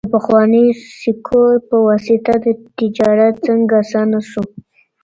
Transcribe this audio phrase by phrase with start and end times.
[0.03, 2.33] د پخوانیو سکو په واسطه
[2.79, 4.43] تجارت څنګه اسانه سو؟